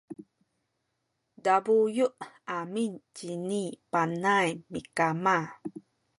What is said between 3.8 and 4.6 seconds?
Panay